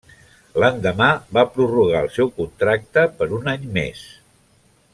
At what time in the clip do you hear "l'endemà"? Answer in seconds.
0.61-1.09